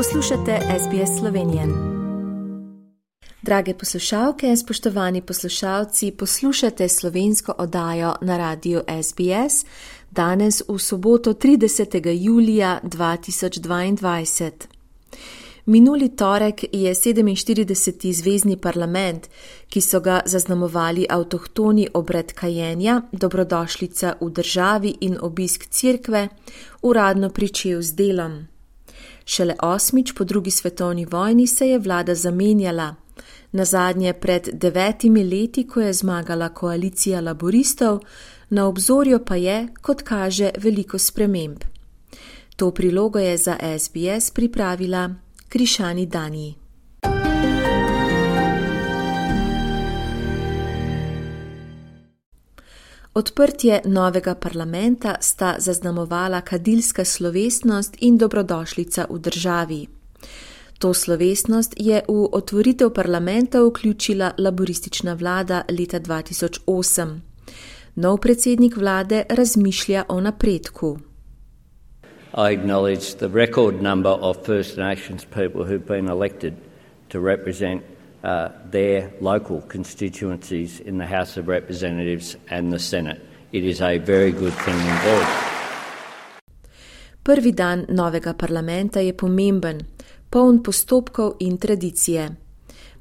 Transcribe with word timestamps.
Poslušate 0.00 0.58
SBS 0.78 1.18
Slovenijo. 1.18 1.62
Drage 3.42 3.74
poslušalke, 3.74 4.56
spoštovani 4.56 5.22
poslušalci, 5.22 6.10
poslušate 6.10 6.88
slovensko 6.88 7.54
oddajo 7.58 8.14
na 8.20 8.38
radiju 8.38 8.82
SBS 9.02 9.66
danes 10.10 10.62
v 10.68 10.78
soboto 10.78 11.32
30. 11.32 12.22
julija 12.24 12.80
2022. 12.82 14.50
Minuli 15.66 16.16
torek 16.16 16.62
je 16.72 16.94
47. 16.94 18.12
zvezdni 18.12 18.56
parlament, 18.56 19.28
ki 19.68 19.80
so 19.80 20.00
ga 20.00 20.20
zaznamovali 20.26 21.06
avtohtoni 21.10 21.88
obred 21.94 22.32
kajenja, 22.32 23.02
dobrodošlica 23.12 24.14
v 24.20 24.30
državi 24.30 24.94
in 25.00 25.18
obisk 25.20 25.66
cerkve, 25.70 26.28
uradno 26.82 27.30
pričel 27.30 27.82
z 27.82 27.94
delom. 27.94 28.49
Šele 29.30 29.54
osmič 29.62 30.12
po 30.12 30.24
drugi 30.24 30.50
svetovni 30.50 31.04
vojni 31.04 31.46
se 31.46 31.68
je 31.68 31.78
vlada 31.78 32.14
zamenjala, 32.14 32.94
na 33.52 33.64
zadnje 33.64 34.12
pred 34.12 34.48
devetimi 34.52 35.24
leti, 35.24 35.66
ko 35.68 35.80
je 35.80 35.92
zmagala 35.92 36.48
koalicija 36.48 37.20
laboristov, 37.20 38.00
na 38.48 38.66
obzorju 38.66 39.20
pa 39.24 39.36
je, 39.36 39.68
kot 39.82 40.02
kaže, 40.02 40.50
veliko 40.58 40.98
sprememb. 40.98 41.58
To 42.56 42.70
prilogo 42.70 43.18
je 43.18 43.36
za 43.36 43.56
SBS 43.78 44.30
pripravila 44.30 45.14
Krišani 45.48 46.06
Dani. 46.06 46.59
Odprtje 53.14 53.80
novega 53.84 54.34
parlamenta 54.34 55.16
sta 55.20 55.54
zaznamovala 55.58 56.40
kadilska 56.40 57.04
slovesnost 57.04 57.96
in 58.00 58.18
dobrodošlica 58.18 59.06
v 59.10 59.18
državi. 59.18 59.86
To 60.78 60.94
slovesnost 60.94 61.74
je 61.76 62.02
v 62.08 62.28
otvoritev 62.32 62.90
parlamenta 62.94 63.58
vključila 63.62 64.30
laboristična 64.38 65.14
vlada 65.14 65.62
leta 65.68 66.00
2008. 66.00 67.18
Nov 67.94 68.18
predsednik 68.18 68.76
vlade 68.76 69.24
razmišlja 69.28 70.04
o 70.08 70.20
napredku. 70.20 70.98
I 72.34 72.54
acknowledge 72.54 73.18
the 73.18 73.28
record 73.28 73.82
number 73.82 74.12
of 74.20 74.36
First 74.46 74.76
Nations 74.76 75.24
people 75.24 75.66
who've 75.66 75.86
been 75.86 76.08
elected 76.08 76.54
to 77.08 77.20
represent 77.20 77.82
uh, 78.22 78.48
their 78.70 79.10
local 79.20 79.62
constituencies 79.72 80.80
in 80.80 80.98
the 80.98 81.06
House 81.06 81.40
of 81.40 81.48
Representatives 81.48 82.36
and 82.50 82.72
the 82.72 82.78
Senate. 82.78 83.20
It 83.52 83.64
is 83.64 83.80
a 83.80 83.98
very 83.98 84.32
good 84.32 84.54
thing 84.64 84.78
indeed. 84.78 85.26
Prvi 87.22 87.52
dan 87.52 87.86
novega 87.88 88.34
parlamenta 88.34 89.00
je 89.00 89.12
pomemben, 89.12 89.80
poln 90.30 90.62
postopkov 90.62 91.32
in 91.38 91.58
tradicije. 91.58 92.30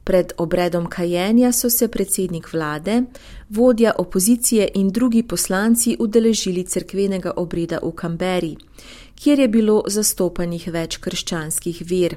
Pred 0.04 0.34
obredom 0.38 0.86
kajenja 0.90 1.52
so 1.52 1.70
se 1.70 1.88
predsednik 1.88 2.54
vlade, 2.54 3.04
vodja 3.50 3.94
opozicije 3.98 4.70
in 4.76 4.90
drugi 4.90 5.24
poslanci 5.24 5.96
udeležili 6.00 6.64
cerkvenega 6.64 7.34
obreda 7.36 7.80
v 7.84 7.92
Kamberi, 7.92 8.56
kjer 9.16 9.40
je 9.40 9.48
bilo 9.48 9.84
zastopanih 9.88 10.68
več 10.74 10.98
krščanskih 10.98 11.84
ver. 11.90 12.16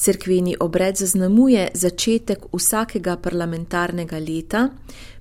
Cerkveni 0.00 0.54
obred 0.60 0.96
zaznamuje 0.96 1.68
začetek 1.74 2.38
vsakega 2.52 3.16
parlamentarnega 3.16 4.18
leta, 4.18 4.68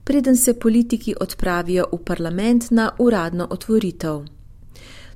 preden 0.04 0.38
se 0.38 0.54
politiki 0.60 1.16
odpravijo 1.20 1.86
v 1.92 1.98
parlament 2.04 2.72
na 2.72 2.92
uradno 3.00 3.48
otvoritev. 3.50 4.22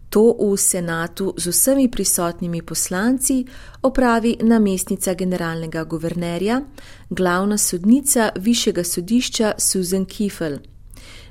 To 0.09 0.36
v 0.39 0.58
senatu 0.58 1.33
z 1.38 1.47
vsemi 1.47 1.88
prisotnimi 1.88 2.61
poslanci 2.61 3.45
opravi 3.81 4.36
namestnica 4.42 5.14
generalnega 5.14 5.83
guvernerja, 5.83 6.61
glavna 7.09 7.58
sodnica 7.58 8.30
višjega 8.36 8.83
sodišča 8.83 9.54
Susan 9.58 10.05
Kiefel. 10.05 10.58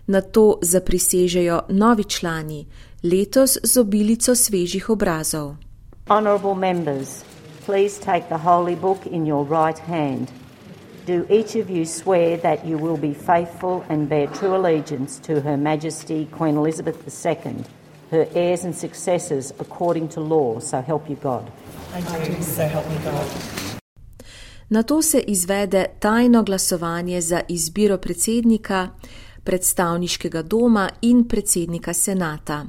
Na 0.07 0.21
to 0.21 0.59
zaprisežejo 0.63 1.61
novi 1.69 2.05
člani, 2.05 2.67
letos 3.03 3.59
z 3.63 3.77
obilico 3.77 4.35
svežih 4.35 4.91
obrazov. 4.91 5.57
Honorable 6.09 6.55
members, 6.55 7.23
please 7.65 7.99
take 7.99 8.29
the 8.29 8.39
holy 8.39 8.75
book 8.75 9.07
in 9.07 9.27
your 9.27 9.45
right 9.45 9.79
hand. 9.79 10.31
Do 11.07 11.27
each 11.29 11.57
of 11.57 11.71
you 11.71 11.85
swear 11.85 12.37
that 12.39 12.65
you 12.65 12.79
will 12.79 12.97
be 12.97 13.15
faithful 13.15 13.85
and 13.89 14.09
bear 14.09 14.27
true 14.27 14.57
allegiance 14.57 15.19
to 15.21 15.41
Her 15.41 15.57
Majesty 15.57 16.27
Queen 16.27 16.57
Elizabeth 16.57 17.27
II? 17.27 17.65
her 18.13 18.27
heirs 18.35 18.65
and 18.65 18.77
successors 18.77 19.53
according 19.59 20.09
to 20.09 20.21
law, 20.21 20.61
so 20.61 20.83
help 20.83 21.09
you 21.11 21.17
God. 21.17 21.51
I 21.95 22.01
do, 22.01 22.43
so 22.43 22.69
help 22.69 22.87
me 22.89 22.97
God. 23.05 23.27
Na 24.69 24.83
to 24.83 25.03
se 25.03 25.21
izvede 25.21 25.87
tajno 25.99 26.43
glasovanje 26.43 27.21
za 27.21 27.41
izbiro 27.49 27.99
predsednika, 27.99 28.89
predstavniškega 29.45 30.43
doma 30.43 30.91
in 31.01 31.29
predsednika 31.29 31.93
senata. 31.93 32.67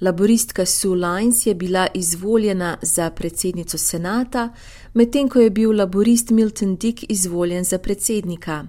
Laboristka 0.00 0.66
Sue 0.66 0.96
Lines 0.96 1.46
je 1.46 1.54
bila 1.54 1.86
izvoljena 1.94 2.76
za 2.82 3.10
predsednico 3.10 3.78
senata, 3.78 4.48
medtem 4.94 5.28
ko 5.28 5.40
je 5.40 5.50
bil 5.50 5.76
laborist 5.76 6.30
Milton 6.30 6.76
Dick 6.76 7.04
izvoljen 7.08 7.64
za 7.64 7.78
predsednika. 7.78 8.66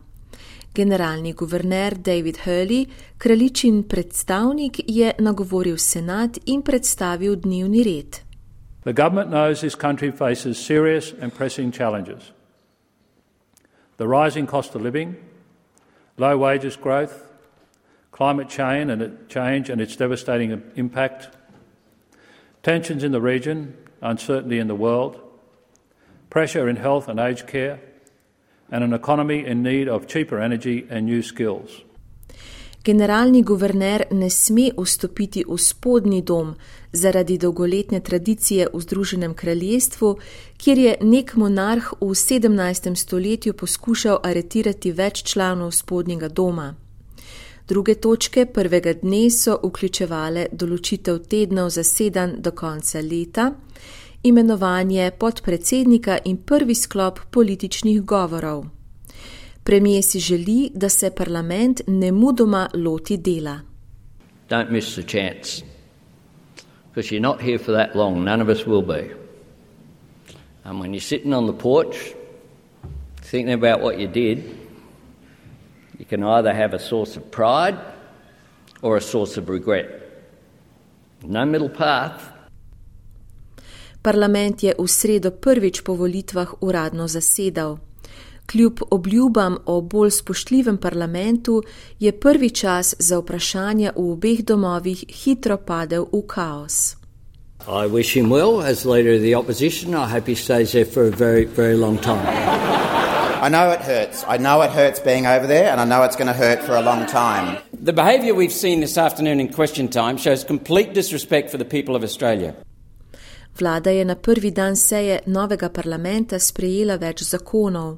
Generalni 0.75 1.33
guverner 1.33 1.97
David 1.97 2.37
Hurley, 2.45 2.85
kraljičin 3.17 3.83
predstavnik, 3.83 4.79
je 4.87 5.11
nagovoril 5.19 5.77
senat 5.77 6.37
in 6.45 6.61
predstavil 6.61 7.35
dnevni 7.35 7.83
red. 7.83 8.19
The 8.83 8.93
government 8.93 9.29
knows 9.29 9.59
this 9.59 9.75
country 9.75 10.11
faces 10.17 10.57
serious 10.57 11.13
and 11.21 11.33
pressing 11.37 11.73
challenges. 11.73 12.31
The 13.97 14.05
rising 14.05 14.49
cost 14.49 14.75
of 14.75 14.81
living, 14.81 15.15
low 16.17 16.37
wages 16.37 16.77
growth, 16.83 17.30
climate 18.21 18.49
change 18.49 18.91
and, 18.93 19.01
it, 19.01 19.11
change 19.29 19.65
and 19.71 19.81
its 19.81 19.95
devastating 19.95 20.61
impact, 20.75 21.29
tensions 22.61 23.03
in 23.03 23.11
the 23.11 23.19
region, 23.33 23.73
uncertainty 24.01 24.59
in 24.59 24.67
the 24.67 24.75
world, 24.75 25.13
pressure 26.29 26.69
in 26.69 26.75
health 26.75 27.09
and 27.09 27.19
aged 27.19 27.47
care, 27.47 27.79
and 28.71 28.83
an 28.83 28.93
economy 28.93 29.39
in 29.51 29.63
need 29.63 29.87
of 29.87 30.05
cheaper 30.05 30.39
energy 30.39 30.85
and 30.91 31.07
new 31.07 31.23
skills. 31.23 31.69
Generalni 32.83 33.41
guverner 33.43 34.05
ne 34.11 34.29
sme 34.29 34.69
vstopiti 34.77 35.43
v 35.47 35.57
spodnji 35.57 36.21
dom 36.21 36.53
zaradi 36.93 37.37
dolgoletne 37.37 37.99
tradicije 37.99 38.67
v 38.73 38.81
Združenem 38.81 39.33
kraljestvu, 39.33 40.17
kjer 40.57 40.77
je 40.77 40.93
nek 41.01 41.35
monarh 41.35 41.93
v 42.01 42.13
17. 42.13 42.95
stoletju 42.95 43.53
poskušal 43.53 44.21
aretirati 44.23 44.91
več 44.91 45.23
članov 45.23 45.71
spodnjega 45.71 46.29
doma. 46.29 46.75
Druge 47.71 47.95
točke 47.95 48.45
prvega 48.45 48.91
dne 48.99 49.29
so 49.31 49.53
vključevale 49.63 50.41
določitev 50.51 51.21
tednov 51.31 51.69
zasedan 51.71 52.33
do 52.43 52.51
konca 52.51 52.99
leta, 52.99 53.45
imenovanje 54.27 55.05
podpredsednika 55.15 56.17
in 56.27 56.41
prvi 56.43 56.75
sklop 56.75 57.21
političnih 57.31 58.01
govorov. 58.03 58.65
Premijer 59.63 60.03
si 60.03 60.19
želi, 60.19 60.57
da 60.75 60.89
se 60.89 61.13
parlament 61.15 61.81
ne 61.87 62.11
mudoma 62.11 62.67
loti 62.73 63.17
dela. 63.17 63.61
Don't 64.49 64.69
miss 64.69 64.95
the 64.99 65.07
chance. 65.07 65.63
Because 66.89 67.15
you're 67.15 67.23
not 67.23 67.39
here 67.39 67.57
for 67.57 67.71
that 67.71 67.95
long, 67.95 68.25
none 68.25 68.43
of 68.43 68.49
us 68.49 68.67
will 68.67 68.83
be. 68.83 69.15
And 70.65 70.81
when 70.81 70.91
you're 70.91 71.07
sitting 71.07 71.33
on 71.33 71.47
the 71.47 71.55
porch, 71.61 71.95
thinking 73.21 73.53
about 73.53 73.79
what 73.79 73.97
you 73.97 74.07
did, 74.07 74.60
you 76.01 76.07
can 76.09 76.23
either 76.23 76.53
have 76.53 76.73
a 76.73 76.79
source 76.79 77.15
of 77.15 77.23
pride 77.31 77.77
or 78.81 78.97
a 78.97 79.01
source 79.01 79.37
of 79.37 79.49
regret. 79.49 79.87
No 81.23 81.45
middle 81.45 81.69
path. 81.69 82.33
Parlament 84.01 84.63
je 84.63 84.73
v 84.73 84.87
sredo 84.89 85.29
prvič 85.29 85.85
po 85.85 85.93
volitvah 85.93 86.65
uradno 86.65 87.05
zasedal. 87.05 87.77
Kljub 88.49 88.81
obljubam 88.89 89.57
o 89.65 89.81
bolj 89.81 90.11
spoštljivem 90.11 90.77
parlamentu 90.77 91.61
je 91.99 92.11
prvi 92.11 92.49
čas 92.49 92.95
za 92.99 93.21
vprašanja 93.21 93.93
v 93.95 94.11
obeh 94.11 94.41
domovih 94.41 95.05
hitro 95.07 95.57
padel 95.57 96.09
v 96.09 96.25
kaos. 96.27 96.97
I 97.61 97.85
wish 97.85 98.17
him 98.17 98.33
well 98.33 98.65
as 98.65 98.85
leader 98.85 99.13
of 99.13 99.21
the 99.21 99.35
opposition. 99.37 99.93
I 99.93 100.09
hope 100.09 100.25
he 100.25 100.35
stays 100.35 100.71
there 100.71 100.85
for 100.85 101.05
a 101.05 101.11
very, 101.11 101.45
very 101.45 101.77
long 101.77 102.01
time. 102.01 102.70
I 103.41 103.49
know 103.49 103.71
it 103.71 103.81
hurts. 103.81 104.23
I 104.27 104.37
know 104.37 104.61
it 104.61 104.69
hurts 104.69 104.99
being 104.99 105.25
over 105.25 105.47
there, 105.47 105.71
and 105.71 105.81
I 105.81 105.85
know 105.85 106.03
it's 106.03 106.15
going 106.15 106.33
to 106.33 106.39
hurt 106.45 106.59
for 106.63 106.75
a 106.75 106.81
long 106.81 107.07
time. 107.07 107.57
The 107.73 107.93
behaviour 107.93 108.35
we've 108.35 108.53
seen 108.53 108.81
this 108.81 108.97
afternoon 108.97 109.39
in 109.39 109.47
question 109.53 109.87
time 109.87 110.17
shows 110.17 110.43
complete 110.43 110.93
disrespect 110.93 111.49
for 111.49 111.57
the 111.57 111.65
people 111.65 111.95
of 111.95 112.03
Australia. 112.03 112.53
Vlada 113.57 113.89
je 113.89 114.05
na 114.05 114.15
prvi 114.15 114.51
dan 114.51 114.75
seje 114.75 115.19
novega 115.25 115.69
parlamenta 115.69 116.39
sprejela 116.39 116.95
več 116.95 117.23
zakonov. 117.23 117.97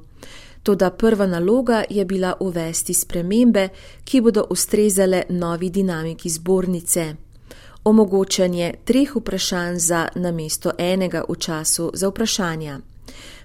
Toda 0.62 0.90
prva 0.90 1.26
naloga 1.26 1.84
je 1.90 2.04
bila 2.04 2.36
uvesti 2.40 2.94
spremembe, 2.94 3.68
ki 4.04 4.20
bodo 4.20 4.46
ustrezale 4.50 5.22
novi 5.28 5.70
dinamiki 5.70 6.30
zbornice. 6.30 7.14
omogočanje 7.84 8.74
treh 8.84 9.16
vprašanj 9.16 9.78
za 9.78 10.08
namesto 10.14 10.70
enega 10.78 11.24
v 11.28 11.36
času 11.36 11.90
za 11.94 12.08
vprašanja. 12.08 12.80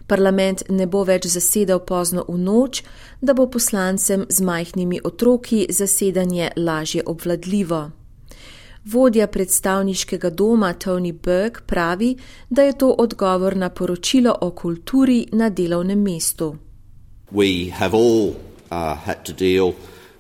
Parlament 0.09 0.63
ne 0.69 0.87
bo 0.89 1.03
več 1.05 1.27
zasedal 1.29 1.83
pozno 1.85 2.25
v 2.27 2.37
noč, 2.41 2.81
da 3.21 3.35
bo 3.37 3.45
poslancem 3.45 4.25
z 4.29 4.41
majhnimi 4.41 4.99
otroki 5.03 5.67
zasedanje 5.69 6.49
lažje 6.57 7.03
obvladljivo. 7.05 7.81
Vodja 8.85 9.27
predstavniškega 9.27 10.29
doma 10.29 10.73
Tony 10.73 11.11
Burke 11.13 11.61
pravi, 11.67 12.15
da 12.49 12.63
je 12.63 12.77
to 12.77 12.89
odgovor 12.97 13.57
na 13.57 13.69
poročilo 13.69 14.33
o 14.41 14.51
kulturi 14.51 15.27
na 15.31 15.49
delovnem 15.49 16.01
mestu. 16.01 16.55
We 17.31 17.71
have 17.71 17.93
all 17.93 18.33
uh, 18.71 18.97
had 19.05 19.25
to 19.25 19.33
deal 19.33 19.73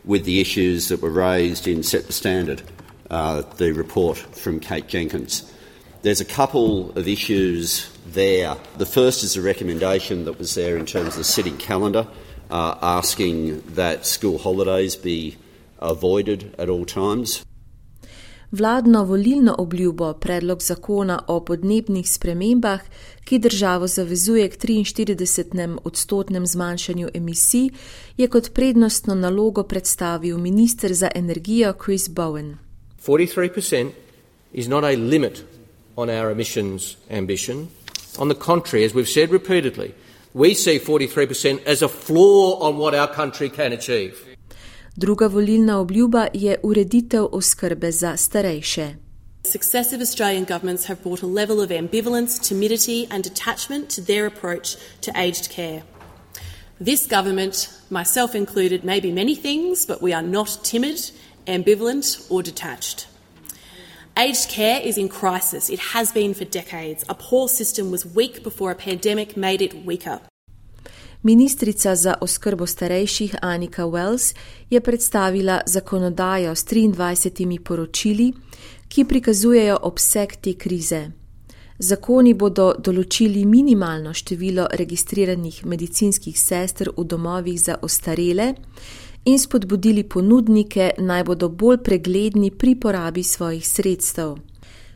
with 0.05 0.23
the 0.25 0.41
issues 0.41 0.87
that 0.87 1.01
were 1.01 1.09
raised 1.09 1.67
in 1.67 1.83
Set 1.83 2.05
the 2.05 2.13
Standard, 2.13 2.61
uh, 3.09 3.41
the 3.57 3.71
report 3.71 4.17
from 4.17 4.59
Kate 4.59 4.87
Jenkins. 4.87 5.43
There's 6.01 6.21
a 6.21 6.35
couple 6.35 6.91
of 6.95 7.07
issues 7.07 7.89
there. 8.13 8.55
The 8.77 8.85
first 8.85 9.23
is 9.23 9.35
a 9.35 9.41
recommendation 9.41 10.25
that 10.25 10.39
was 10.39 10.55
there 10.55 10.77
in 10.77 10.85
terms 10.85 11.07
of 11.07 11.15
the 11.15 11.23
sitting 11.23 11.57
calendar, 11.57 12.07
uh, 12.49 12.75
asking 12.81 13.61
that 13.75 14.05
school 14.05 14.37
holidays 14.37 14.95
be 14.95 15.37
avoided 15.79 16.55
at 16.57 16.69
all 16.69 16.85
times. 16.85 17.43
Vladno 18.51 19.03
volilno 19.03 19.55
obljubo 19.57 20.13
predlog 20.13 20.61
zakona 20.61 21.23
o 21.27 21.39
podnebnih 21.39 22.09
spremembah, 22.09 22.79
ki 23.23 23.39
državo 23.39 23.87
zavezuje 23.87 24.49
k 24.49 24.57
43 24.57 25.77
odstotnem 25.83 26.47
zmanjšanju 26.47 27.09
emisij, 27.13 27.69
je 28.17 28.27
kot 28.27 28.53
prednostno 28.53 29.15
nalogo 29.15 29.63
predstavil 29.63 30.37
minister 30.37 30.93
za 30.93 31.11
energijo 31.15 31.73
Chris 31.85 32.09
Bowen. 32.09 32.57
43% 33.05 33.89
is 34.53 34.67
not 34.67 34.83
a 34.83 34.95
limit 34.97 35.43
on 35.95 36.09
our 36.09 36.31
emissions 36.31 36.97
ambition. 37.11 37.67
On 38.17 38.27
the 38.27 38.35
contrary, 38.35 38.85
as 38.85 38.93
we've 38.93 39.09
said 39.09 39.31
repeatedly, 39.31 39.93
we 40.33 40.53
see 40.53 40.79
43% 40.79 41.63
as 41.65 41.81
a 41.81 41.87
floor 41.87 42.57
on 42.61 42.77
what 42.77 42.95
our 42.95 43.07
country 43.07 43.49
can 43.49 43.73
achieve. 43.73 44.13
Druga 44.97 45.27
volilna 45.29 45.79
obljuba 45.79 46.27
je 46.33 46.55
ureditev 46.63 47.25
oskrbe 47.31 47.91
za 47.91 48.17
starejše. 48.17 48.95
Successive 49.43 50.01
Australian 50.01 50.45
governments 50.45 50.85
have 50.85 51.01
brought 51.03 51.23
a 51.23 51.27
level 51.27 51.61
of 51.61 51.69
ambivalence, 51.71 52.39
timidity, 52.47 53.07
and 53.09 53.23
detachment 53.23 53.95
to 53.95 54.01
their 54.01 54.25
approach 54.25 54.75
to 55.01 55.11
aged 55.15 55.49
care. 55.55 55.81
This 56.85 57.07
government, 57.07 57.69
myself 57.89 58.35
included, 58.35 58.83
may 58.83 58.99
be 59.01 59.11
many 59.11 59.35
things, 59.35 59.85
but 59.85 60.01
we 60.01 60.13
are 60.13 60.21
not 60.21 60.59
timid, 60.63 61.11
ambivalent, 61.45 62.25
or 62.29 62.43
detached. 62.43 63.08
Aged 64.27 64.49
care 64.55 64.81
is 64.89 64.97
in 64.97 65.07
crisis. 65.07 65.69
It 65.69 65.79
has 65.79 66.13
been 66.13 66.33
for 66.33 66.45
decades. 66.45 67.05
A 67.07 67.13
poor 67.13 67.47
system 67.47 67.89
was 67.91 68.05
weak 68.15 68.43
before 68.43 68.71
a 68.71 68.75
pandemic 68.75 69.37
made 69.37 69.61
it 69.61 69.73
weaker. 69.85 70.19
Ministrica 71.23 71.95
za 71.95 72.15
oskrbo 72.21 72.67
starejših 72.67 73.35
Anika 73.41 73.85
Wells 73.85 74.35
je 74.69 74.81
predstavila 74.81 75.61
zakonodajo 75.65 76.55
s 76.55 76.65
23 76.65 77.59
poročili, 77.63 78.33
ki 78.87 79.05
prikazujejo 79.05 79.77
obseg 79.81 80.35
te 80.41 80.53
krize. 80.53 81.11
Zakoni 81.79 82.33
bodo 82.33 82.73
določili 82.79 83.45
minimalno 83.45 84.13
število 84.13 84.67
registriranih 84.71 85.65
medicinskih 85.65 86.39
sester 86.39 86.89
v 86.97 87.03
domovih 87.03 87.61
za 87.61 87.77
ostarele 87.81 88.53
in 89.29 89.39
spodbudili 89.39 90.03
ponudnike 90.03 90.91
naj 90.97 91.23
bodo 91.23 91.49
bolj 91.49 91.77
pregledni 91.83 92.51
pri 92.51 92.75
porabi 92.75 93.23
svojih 93.23 93.67
sredstev. 93.67 94.37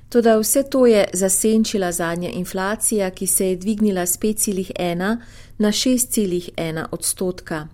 Toda 0.10 0.38
vse 0.38 0.64
to 0.64 0.86
je 0.86 1.06
zasenčila 1.14 1.92
zadnja 1.92 2.30
inflacija, 2.30 3.10
ki 3.10 3.28
se 3.28 3.48
je 3.48 3.56
dvignila 3.56 4.06
z 4.06 4.18
5,1 4.20 5.18
na 5.58 5.68
6,1 5.68 6.86
odstotka. 6.92 7.68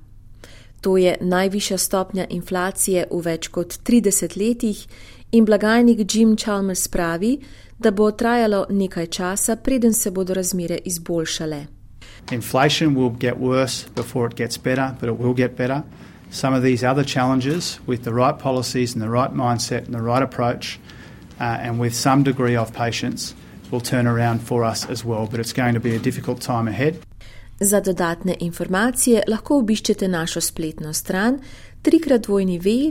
To 0.81 0.97
je 0.97 1.17
najvišja 1.21 1.77
stopnja 1.77 2.25
inflacije 2.29 3.07
v 3.11 3.21
več 3.21 3.47
kot 3.47 3.79
30 3.87 4.37
letih 4.39 4.87
in 5.31 5.45
blagajnik 5.45 6.15
Jim 6.15 6.37
Chalmers 6.37 6.87
pravi, 6.87 7.37
da 7.79 7.91
bo 7.91 8.11
trajalo 8.11 8.65
nekaj 8.69 9.07
časa, 9.07 9.55
preden 9.55 9.93
se 9.93 10.11
bodo 10.11 10.33
razmere 10.33 10.79
izboljšale. 10.85 11.65
Inflation 12.31 12.95
will 12.95 13.17
get 13.19 13.35
worse 13.35 13.85
before 13.95 14.27
it 14.31 14.37
gets 14.37 14.57
better, 14.63 14.91
but 14.99 15.09
it 15.09 15.19
will 15.19 15.35
get 15.35 15.57
better. 15.57 15.81
Some 16.31 16.53
of 16.53 16.63
these 16.63 16.83
other 16.83 17.03
challenges, 17.03 17.79
with 17.85 18.03
the 18.03 18.13
right 18.13 18.37
policies 18.37 18.93
and 18.93 19.01
the 19.01 19.09
right 19.09 19.33
mindset 19.33 19.85
and 19.85 19.93
the 19.93 20.01
right 20.01 20.23
approach, 20.23 20.79
uh, 21.39 21.43
and 21.43 21.79
with 21.79 21.93
some 21.95 22.23
degree 22.23 22.55
of 22.55 22.73
patience, 22.73 23.33
will 23.71 23.81
turn 23.81 24.07
around 24.07 24.39
for 24.39 24.63
us 24.63 24.89
as 24.89 25.05
well. 25.05 25.27
But 25.31 25.39
it's 25.39 25.53
going 25.53 25.73
to 25.73 25.79
be 25.79 25.95
a 25.95 25.99
difficult 25.99 26.41
time 26.41 26.67
ahead. 26.67 26.95
Za 27.59 27.79
dodatne 27.79 28.35
informacije 28.39 29.23
lahko 29.27 29.57
obiščete 29.57 30.07
našo 30.07 30.41
spletno 30.41 30.93
stran 30.93 31.39
www.sbs.com.au 31.83 32.85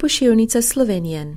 pošiljnica 0.00 0.62
Slovenijen. 0.62 1.36